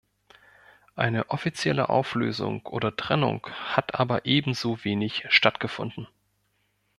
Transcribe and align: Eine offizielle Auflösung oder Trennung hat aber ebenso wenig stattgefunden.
Eine 0.95 1.29
offizielle 1.29 1.89
Auflösung 1.89 2.65
oder 2.65 2.95
Trennung 2.95 3.45
hat 3.65 3.93
aber 3.99 4.25
ebenso 4.25 4.83
wenig 4.83 5.25
stattgefunden. 5.29 6.07